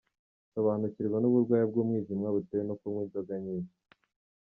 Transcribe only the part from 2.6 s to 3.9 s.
no kunywa inzoga nyinshi